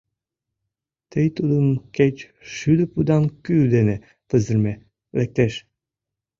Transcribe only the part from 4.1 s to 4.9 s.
пызырыме,